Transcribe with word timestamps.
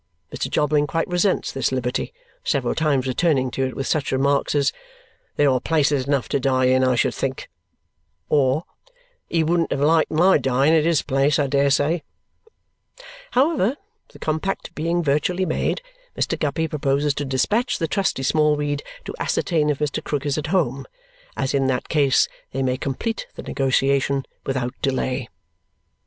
Mr. 0.35 0.49
Jobling 0.49 0.87
quite 0.87 1.07
resents 1.07 1.51
this 1.51 1.71
liberty, 1.71 2.11
several 2.43 2.73
times 2.73 3.05
returning 3.05 3.51
to 3.51 3.67
it 3.67 3.75
with 3.75 3.85
such 3.85 4.11
remarks 4.11 4.55
as, 4.55 4.73
"There 5.35 5.51
are 5.51 5.59
places 5.59 6.07
enough 6.07 6.27
to 6.29 6.39
die 6.39 6.65
in, 6.65 6.83
I 6.83 6.95
should 6.95 7.13
think!" 7.13 7.51
or, 8.27 8.63
"He 9.29 9.43
wouldn't 9.43 9.71
have 9.71 9.79
liked 9.79 10.09
my 10.09 10.39
dying 10.39 10.73
at 10.73 10.85
HIS 10.85 11.03
place, 11.03 11.37
I 11.37 11.45
dare 11.45 11.69
say!" 11.69 12.01
However, 13.33 13.77
the 14.11 14.17
compact 14.17 14.73
being 14.73 15.03
virtually 15.03 15.45
made, 15.45 15.83
Mr. 16.17 16.35
Guppy 16.35 16.67
proposes 16.67 17.13
to 17.13 17.23
dispatch 17.23 17.77
the 17.77 17.87
trusty 17.87 18.23
Smallweed 18.23 18.81
to 19.05 19.13
ascertain 19.19 19.69
if 19.69 19.77
Mr. 19.77 20.03
Krook 20.03 20.25
is 20.25 20.35
at 20.39 20.47
home, 20.47 20.87
as 21.37 21.53
in 21.53 21.67
that 21.67 21.89
case 21.89 22.27
they 22.53 22.63
may 22.63 22.75
complete 22.77 23.27
the 23.35 23.43
negotiation 23.43 24.25
without 24.47 24.73
delay. 24.81 25.29